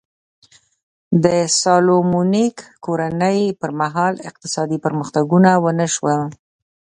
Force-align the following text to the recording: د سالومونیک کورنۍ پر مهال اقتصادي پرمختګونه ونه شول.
د 1.23 1.25
سالومونیک 1.61 2.55
کورنۍ 2.85 3.39
پر 3.59 3.71
مهال 3.81 4.13
اقتصادي 4.29 4.77
پرمختګونه 4.85 5.49
ونه 5.63 5.87
شول. 5.95 6.21